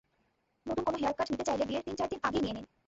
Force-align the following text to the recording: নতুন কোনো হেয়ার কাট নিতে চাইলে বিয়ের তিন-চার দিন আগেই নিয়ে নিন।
নতুন 0.65 0.83
কোনো 0.85 0.97
হেয়ার 0.97 1.15
কাট 1.17 1.27
নিতে 1.31 1.45
চাইলে 1.47 1.63
বিয়ের 1.65 1.85
তিন-চার 1.85 2.07
দিন 2.11 2.19
আগেই 2.27 2.41
নিয়ে 2.43 2.55
নিন। 2.57 2.65